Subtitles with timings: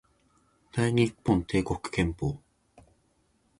[0.71, 2.39] 大日本帝国憲法